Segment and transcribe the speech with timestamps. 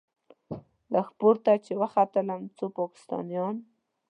[0.93, 3.55] لږ پورته چې وختلم څو پاکستانيان.